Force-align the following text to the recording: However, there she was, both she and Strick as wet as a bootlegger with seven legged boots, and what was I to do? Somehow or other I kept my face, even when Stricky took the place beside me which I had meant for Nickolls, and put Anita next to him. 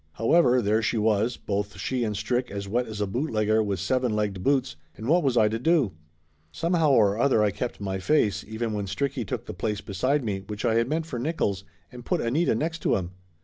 However, 0.13 0.63
there 0.63 0.81
she 0.81 0.97
was, 0.97 1.37
both 1.37 1.77
she 1.77 2.03
and 2.03 2.17
Strick 2.17 2.49
as 2.49 2.67
wet 2.67 2.87
as 2.87 3.01
a 3.01 3.05
bootlegger 3.05 3.61
with 3.61 3.79
seven 3.79 4.15
legged 4.15 4.41
boots, 4.41 4.75
and 4.97 5.07
what 5.07 5.21
was 5.21 5.37
I 5.37 5.47
to 5.49 5.59
do? 5.59 5.91
Somehow 6.51 6.89
or 6.93 7.19
other 7.19 7.43
I 7.43 7.51
kept 7.51 7.79
my 7.79 7.99
face, 7.99 8.43
even 8.47 8.73
when 8.73 8.87
Stricky 8.87 9.23
took 9.23 9.45
the 9.45 9.53
place 9.53 9.79
beside 9.81 10.23
me 10.23 10.39
which 10.47 10.65
I 10.65 10.73
had 10.73 10.89
meant 10.89 11.05
for 11.05 11.19
Nickolls, 11.19 11.65
and 11.91 12.03
put 12.03 12.19
Anita 12.19 12.55
next 12.55 12.79
to 12.79 12.95
him. 12.95 13.11